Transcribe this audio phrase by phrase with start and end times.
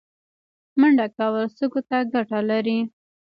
[0.79, 2.79] منډه کول سږو ته ګټه لري